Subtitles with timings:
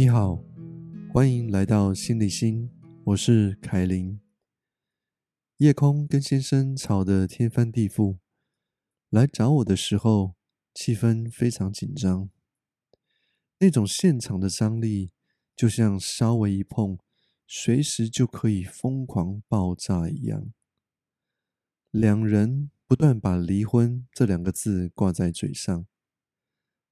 [0.00, 0.42] 你好，
[1.12, 2.70] 欢迎来到心理心，
[3.04, 4.18] 我是凯琳。
[5.58, 8.16] 夜空跟先生吵得天翻地覆，
[9.10, 10.36] 来找我的时候，
[10.72, 12.30] 气氛非常紧张，
[13.58, 15.12] 那种现场的张力，
[15.54, 16.98] 就像稍微一碰，
[17.46, 20.50] 随时就可以疯狂爆炸一样。
[21.90, 25.86] 两人不断把离婚这两个字挂在嘴上。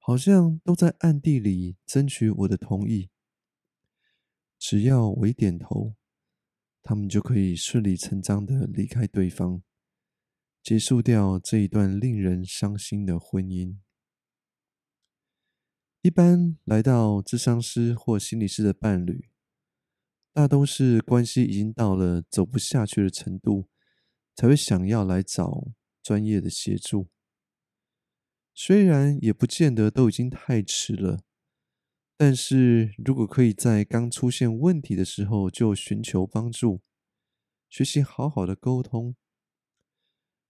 [0.09, 3.11] 好像都在暗地里争取我的同意。
[4.57, 5.93] 只要我一点头，
[6.81, 9.61] 他们就可以顺理成章的离开对方，
[10.63, 13.77] 结束掉这一段令人伤心的婚姻。
[16.01, 19.29] 一般来到智商师或心理师的伴侣，
[20.33, 23.69] 大都是关系已经到了走不下去的程度，
[24.35, 25.67] 才会想要来找
[26.01, 27.09] 专业的协助。
[28.61, 31.21] 虽然也不见得都已经太迟了，
[32.17, 36.81] 但是如果可以在刚出现问题的时候就寻求帮助，
[37.69, 39.15] 学习好好的沟通，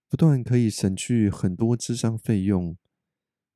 [0.10, 2.76] 不断可以省去很多智商费用。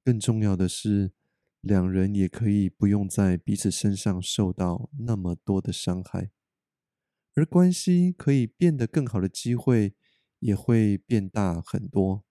[0.05, 1.13] 更重要的是，
[1.61, 6.29] 两人也可以不用在彼此身上受到那么多的伤害，
[7.33, 9.95] 而关系可以变得更好的机会
[10.37, 12.23] 也会变大很多。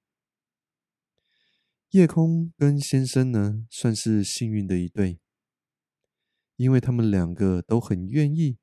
[1.92, 5.20] 夜空跟先生呢，算是幸运的一对，
[6.56, 8.56] 因为他们两个都很愿意，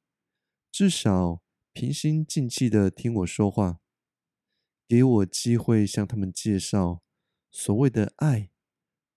[0.71, 3.81] 至少平心静气的听我说话，
[4.88, 7.03] 给我机会向他们介绍
[7.52, 8.49] 所谓的爱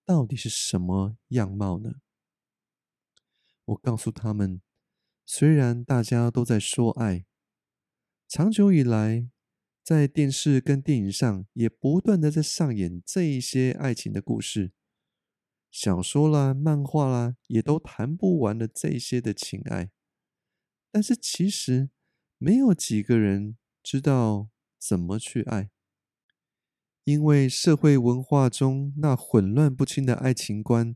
[0.05, 1.95] 到底是什么样貌呢？
[3.65, 4.61] 我告诉他们，
[5.25, 7.25] 虽然大家都在说爱，
[8.27, 9.32] 长久以来。
[9.83, 14.71] 在电视跟电影上，也不断的在上演这一些爱情的故事，
[15.69, 19.91] 小说啦、漫画啦，也都谈不完的这些的情爱。
[20.89, 21.89] 但是其实
[22.37, 24.47] 没有几个人知道
[24.79, 25.69] 怎么去爱，
[27.03, 30.95] 因为社会文化中那混乱不清的爱情观，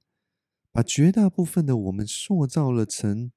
[0.72, 3.34] 把绝大部分的我们塑造了成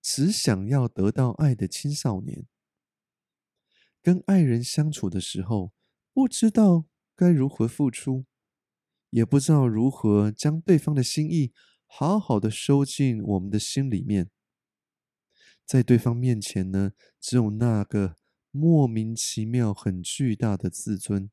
[0.00, 2.46] 只想要得到爱的青少年。
[4.02, 5.72] 跟爱人相处的时候，
[6.12, 8.24] 不知道该如何付出，
[9.10, 11.52] 也不知道如何将对方的心意
[11.86, 14.30] 好好的收进我们的心里面。
[15.64, 18.16] 在对方面前呢，只有那个
[18.50, 21.30] 莫名其妙、很巨大的自尊，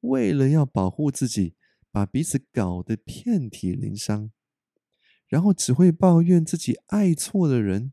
[0.00, 1.54] 为了要保护自己，
[1.90, 4.30] 把彼此搞得遍体鳞伤，
[5.28, 7.92] 然后只会抱怨自己爱错的人。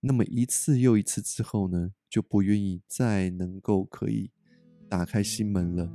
[0.00, 1.92] 那么一次又一次之后呢？
[2.08, 4.30] 就不愿意再能够可以
[4.88, 5.90] 打开心门了。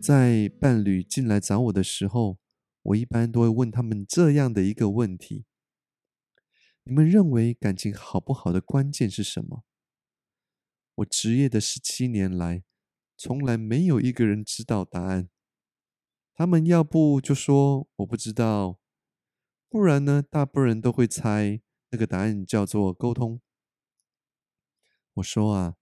[0.00, 2.38] 在伴侣进来找我的时候，
[2.82, 5.44] 我一般都会问他们这样的一个问题：
[6.84, 9.62] 你们认为感情好不好的关键是什么？
[10.96, 12.64] 我职业的十七年来，
[13.16, 15.28] 从来没有一个人知道答案。
[16.40, 18.80] 他们要不就说我不知道，
[19.68, 23.42] 不然呢，大部分人都会猜那个答案叫做沟通。
[25.12, 25.76] 我说啊，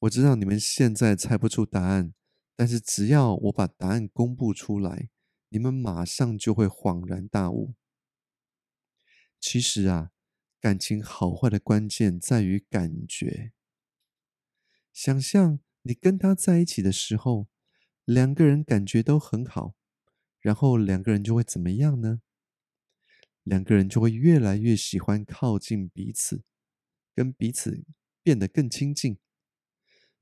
[0.00, 2.12] 我知道你们现在猜不出答案，
[2.54, 5.08] 但是只要我把答案公布出来，
[5.48, 7.72] 你们马上就会恍然大悟。
[9.40, 10.10] 其实啊，
[10.60, 13.52] 感情好坏的关键在于感觉。
[14.92, 17.48] 想象你跟他在一起的时候，
[18.08, 19.74] 两个人感觉都很好。
[20.40, 22.22] 然后两个人就会怎么样呢？
[23.42, 26.42] 两个人就会越来越喜欢靠近彼此，
[27.14, 27.84] 跟彼此
[28.22, 29.18] 变得更亲近。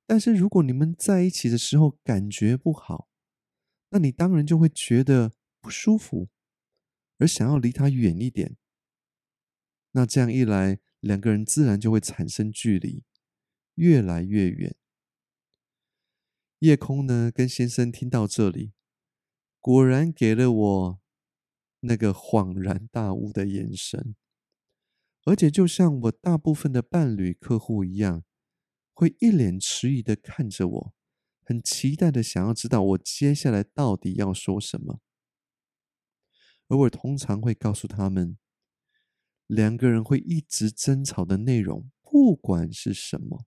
[0.05, 3.09] 但是如果你们在一起的时候感觉不好，
[3.91, 6.29] 那你当然就会觉得不舒服，
[7.19, 8.57] 而想要离他远一点。
[9.93, 13.05] 那这样一来，两个人自然就会产生距离，
[13.75, 14.75] 越来越远。
[16.61, 18.73] 夜空呢，跟先生听到这里。
[19.61, 21.01] 果然给了我
[21.81, 24.15] 那个恍然大悟的眼神，
[25.25, 28.25] 而且就像我大部分的伴侣客户一样，
[28.95, 30.95] 会一脸迟疑的看着我，
[31.45, 35.01] 很期待的想要知道我接下来到底要说什么。
[36.69, 38.39] 而我通常会告诉他们，
[39.47, 43.45] 两个人会一直争吵的内容，不管是什么，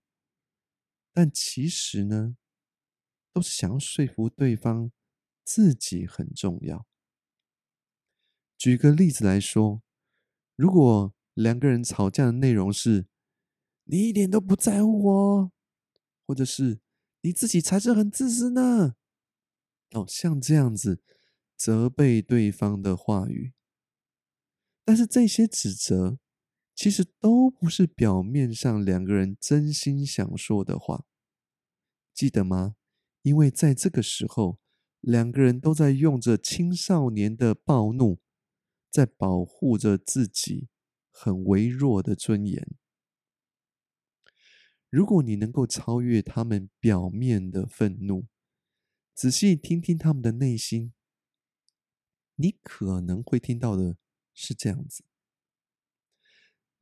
[1.12, 2.36] 但其实呢，
[3.32, 4.92] 都是想要说服对方。
[5.42, 6.86] 自己很重要。
[8.56, 9.82] 举个例子来说，
[10.54, 13.08] 如果两个人吵架的内容是
[13.84, 15.52] “你一点都不在乎我”，
[16.24, 16.78] 或者是
[17.22, 18.94] 你自己才是很自私呢？
[19.90, 21.02] 哦，像这样子
[21.56, 23.52] 责备对方的话语，
[24.84, 26.20] 但是这些指责
[26.76, 31.06] 其实都不是表面上两个人真心想说的话，
[32.14, 32.76] 记得吗？
[33.22, 34.58] 因为在这个时候，
[35.00, 38.20] 两个人都在用着青少年的暴怒，
[38.90, 40.68] 在保护着自己
[41.10, 42.66] 很微弱的尊严。
[44.88, 48.26] 如果你能够超越他们表面的愤怒，
[49.14, 50.92] 仔细听听他们的内心，
[52.36, 53.98] 你可能会听到的
[54.32, 55.04] 是这样子：“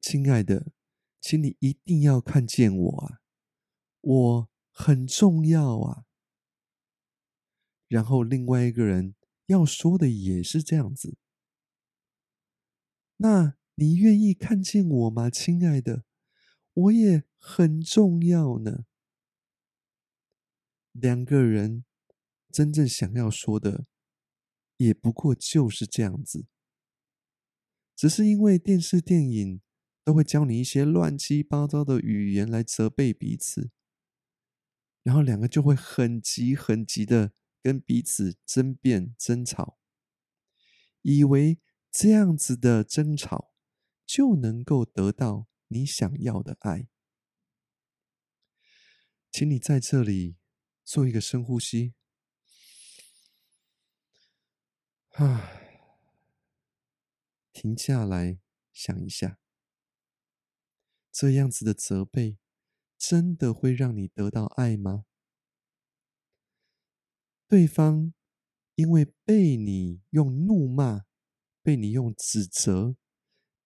[0.01, 0.73] 亲爱的，
[1.21, 3.21] 请你一定要看见我啊，
[4.01, 6.05] 我很重要啊。”
[7.89, 9.15] 然后另外一个人
[9.47, 11.17] 要说的也是这样子
[13.19, 16.05] ：“那你愿意看见我吗，亲爱的？
[16.75, 18.85] 我也。”很重要呢。
[20.91, 21.85] 两个人
[22.51, 23.87] 真正想要说的，
[24.77, 26.47] 也不过就是这样子。
[27.95, 29.61] 只是因为电视电影
[30.03, 33.71] 都会教你一些乱七八糟的语言来责备彼此，
[35.05, 37.33] 然后两个就会很急很急的
[37.63, 39.79] 跟彼此争辩争吵，
[41.03, 41.61] 以为
[41.91, 43.53] 这样子的争吵
[44.07, 46.89] 就能够得到你想要的爱。
[49.31, 50.37] 请你在这里
[50.85, 51.95] 做一个深呼吸，
[55.11, 55.51] 啊，
[57.53, 58.39] 停下来
[58.73, 59.39] 想一下，
[61.13, 62.39] 这样子的责备
[62.97, 65.05] 真的会让你得到爱吗？
[67.49, 68.13] 对方
[68.75, 71.07] 因为被你用怒骂，
[71.63, 72.95] 被你用指责，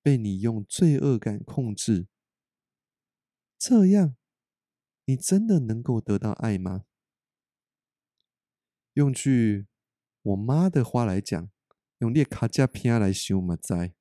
[0.01, 2.07] 被你用罪恶感控制，
[3.59, 4.17] 这样。
[5.05, 6.85] 你真的能够得到爱吗？
[8.93, 9.67] 用句
[10.23, 11.51] 我妈的话来讲，
[11.99, 13.95] 用列卡加片来修嘛，在，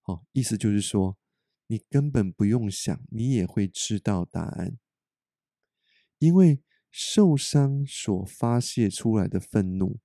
[0.00, 1.18] 好，意思就是说，
[1.66, 4.78] 你根本不用想，你也会知道答案，
[6.18, 6.62] 因为
[6.92, 9.98] 受伤所发泄出来的愤怒，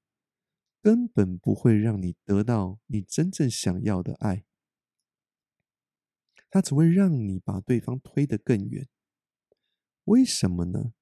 [0.81, 4.45] 根本不会让你得到你真正想要的爱，
[6.49, 8.87] 它只会让你把对方推得更远。
[10.05, 10.93] 为什么呢？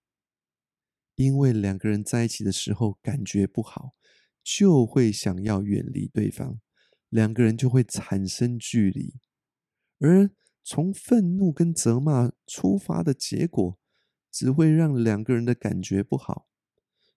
[1.14, 3.96] 因为两个人在一起的时候感觉不好，
[4.44, 6.60] 就会想要远离对方，
[7.10, 9.14] 两个人就会产生距离，
[10.00, 10.32] 而
[10.64, 13.78] 从愤怒跟责骂出发的结果，
[14.36, 16.50] 只会让两个人的感觉不好，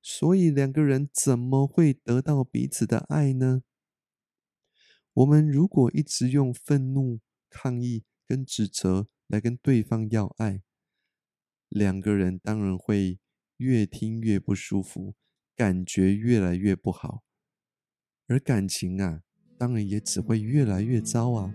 [0.01, 3.65] 所以两个人怎么会得到彼此的爱呢？
[5.15, 7.19] 我们如果一直用愤怒、
[7.51, 10.63] 抗议跟指责来跟对方要爱，
[11.69, 13.19] 两个人当然会
[13.57, 15.17] 越听越不舒服，
[15.57, 17.25] 感觉越来越不好，
[18.29, 19.23] 而感情啊，
[19.59, 21.53] 当然也只会越来越糟啊。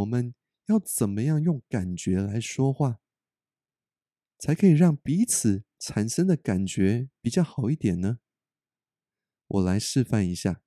[0.00, 0.34] 我们
[0.66, 3.00] 要怎么样用感觉来说话，
[4.38, 8.20] 才可以让彼此产生的感觉比较好一点呢？
[9.46, 10.62] 我来示范一下，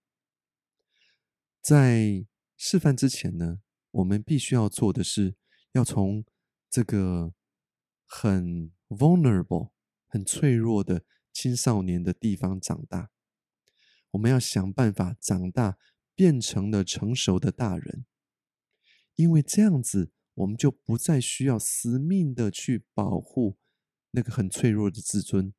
[1.61, 2.25] 在
[2.57, 3.61] 示范之前呢，
[3.91, 5.35] 我们必须要做的是，
[5.71, 6.25] 要从
[6.69, 7.33] 这个
[8.05, 9.71] 很 vulnerable、
[10.07, 13.09] 很脆弱的青少年的地方长大。
[14.11, 15.79] 我们要想办法长大，
[16.13, 18.05] 变成了成熟的大人，
[19.15, 23.57] 因为这样子，我们就不再需要死命的去保护
[24.11, 25.53] 那个很脆弱的自尊，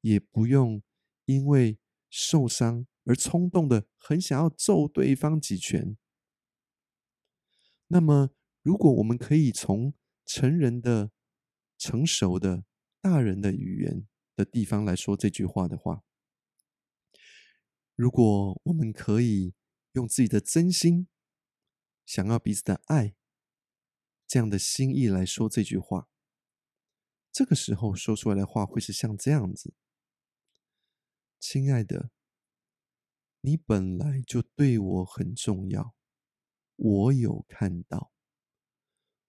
[0.00, 0.82] 也不用
[1.26, 1.78] 因为。
[2.14, 5.96] 受伤而冲动的，很想要揍对方几拳。
[7.86, 9.94] 那么，如果我们可以从
[10.26, 11.10] 成人的、
[11.78, 12.64] 成熟的
[13.00, 16.04] 大人的语言的地方来说这句话的话，
[17.96, 19.54] 如果我们可以
[19.92, 21.08] 用自己的真心，
[22.12, 23.14] 想要彼此的爱，
[24.26, 26.10] 这样的心意来说这句话，
[27.32, 29.72] 这个时候说出来的话会是像这样子。
[31.40, 32.10] 亲爱的，
[33.40, 35.94] 你本来就对我很重要，
[36.76, 38.12] 我有看到，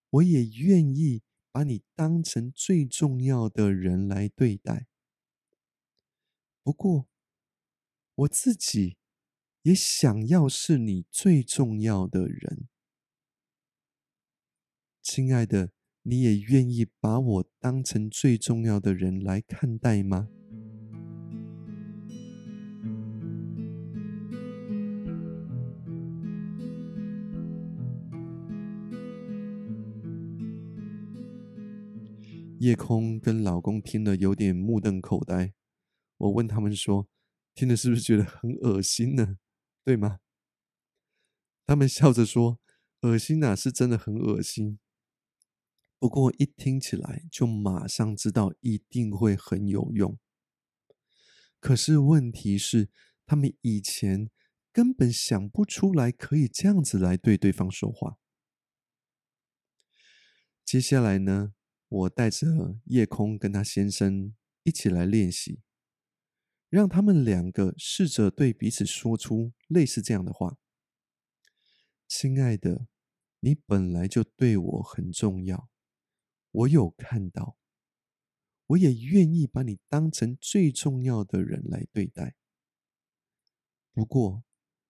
[0.09, 1.23] 我也愿意
[1.53, 4.87] 把你当成最重要的人来对待。
[6.61, 7.07] 不过，
[8.13, 8.97] 我自己
[9.61, 12.67] 也想要是你最重要的人。
[15.03, 15.71] 亲爱的
[16.03, 20.29] 你也愿意把我当成最重要的人来看待吗？
[32.59, 35.53] 夜空跟老公听了有点目瞪口呆
[36.15, 37.09] 我问他们说
[37.53, 39.37] 听了是不是觉得很恶心呢？
[39.83, 40.19] 对吗？
[41.65, 42.61] 他们笑着说
[43.01, 44.79] 恶心呐是真的很恶心
[46.03, 50.19] 不过一听起来就马上知道一定会很有用。
[51.61, 52.89] 可是问题是，
[53.25, 54.29] 他们以前
[54.73, 58.17] 根本想不出来可以这样子来对对方说话。
[60.65, 61.53] 接下来呢，
[61.87, 65.61] 我带着夜空跟他先生一起来练习，
[66.67, 70.57] 让他们两个试着对彼此说出类似这样的话。”
[72.09, 72.87] 亲爱的，
[73.39, 75.69] 你本来就对我很重要，
[76.53, 77.57] 我有看到，
[78.67, 82.35] 我也愿意把你当成最重要的人来对待。
[83.91, 84.43] 不过，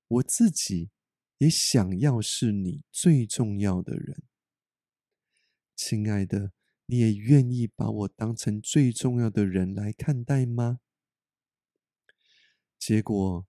[0.07, 0.91] 我自己
[1.39, 4.23] 也想要是你最重要的人。
[5.75, 6.53] 亲爱的，
[6.85, 10.79] 你也愿意把我当成最重要的人来看待吗？
[12.77, 13.47] 结果。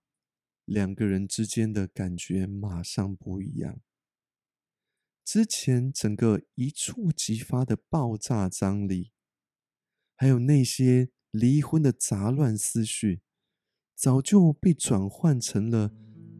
[0.67, 3.83] 两个人之间的感觉马上不一样。
[5.25, 9.11] 之前整个一触即发的爆炸张力，
[10.15, 13.23] 还有那些离婚的杂乱思绪，
[13.97, 15.91] 早就被转换成了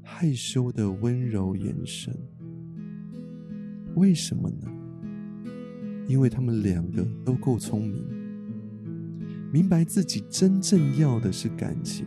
[0.03, 2.15] 害羞的温柔眼神。
[3.97, 4.71] 为什么呢？
[6.07, 8.05] 因为他们两个都够聪明，
[9.51, 12.07] 明白自己真正要的是感情。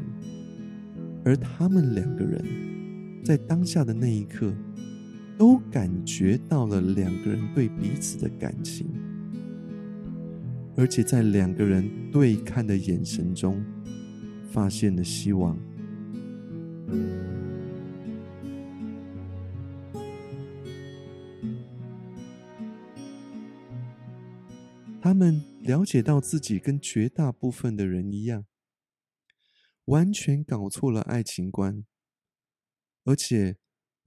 [1.25, 4.53] 而他们两个人，在当下的那一刻，
[5.37, 8.87] 都感觉到了两个人对彼此的感情，
[10.75, 13.63] 而且在两个人对看的眼神中，
[14.51, 15.57] 发现了希望。
[24.99, 28.45] 他们了解到自己跟绝大部分的人一样。
[29.85, 31.85] 完全搞错了爱情观，
[33.05, 33.55] 而且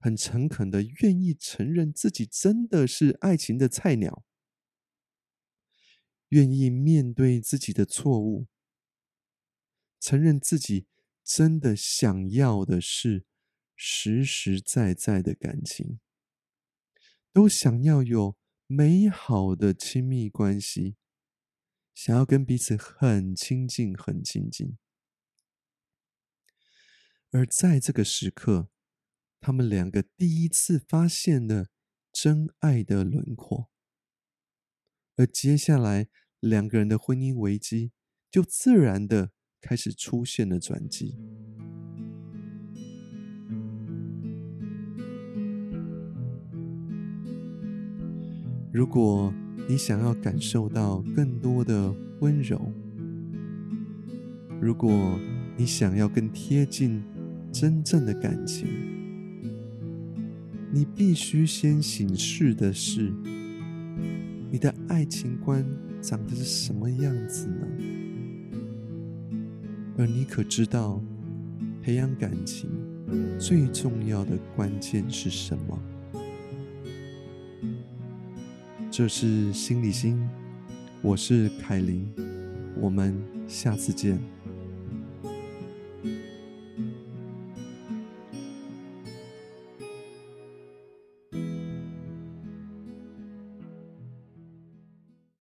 [0.01, 4.25] 很诚恳的愿意承认自己真的是爱情的菜鸟，
[6.29, 8.47] 愿意面对自己的错误，
[9.99, 10.87] 承认自己
[11.23, 13.25] 真的想要的是
[13.75, 15.99] 实实在在的感情，
[17.31, 20.95] 都想要有美好的亲密关系，
[21.93, 24.77] 想要跟彼此很亲近，很亲近。
[27.29, 28.69] 而在这个时刻，
[29.41, 31.65] 他们两个第一次发现了
[32.13, 33.71] 真爱的轮廓，
[35.15, 37.91] 而接下来两个人的婚姻危机
[38.29, 41.17] 就自然的开始出现了转机。
[48.71, 49.33] 如果
[49.67, 52.71] 你想要感受到更多的温柔，
[54.61, 55.19] 如果
[55.57, 57.03] 你想要更贴近，
[57.51, 59.00] 真正的感情，
[60.73, 63.11] 你必须先醒视的是，
[64.49, 65.65] 你的爱情观
[66.01, 67.67] 长得是什么样子呢？
[69.97, 71.03] 而你可知道，
[71.81, 72.69] 培养感情
[73.37, 75.77] 最重要的关键是什么？
[78.89, 80.17] 这是心理心，
[81.01, 82.09] 我是凯琳，
[82.79, 84.17] 我们下次见。